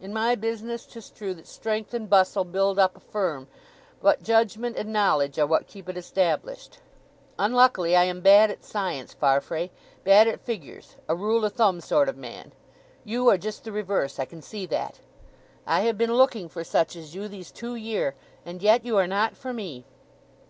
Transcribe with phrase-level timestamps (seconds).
[0.00, 3.48] In my business, 'tis true that strength and bustle build up a firm.
[4.00, 6.78] But judgment and knowledge are what keep it established.
[7.38, 9.70] Unluckily, I am bad at science, Farfrae;
[10.02, 12.52] bad at figures—a rule o' thumb sort of man.
[13.04, 15.00] You are just the reverse—I can see that.
[15.66, 18.14] I have been looking for such as you these two year,
[18.46, 19.84] and yet you are not for me.